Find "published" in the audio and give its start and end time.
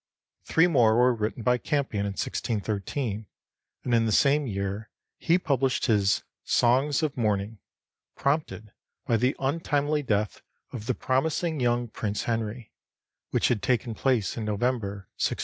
5.37-5.85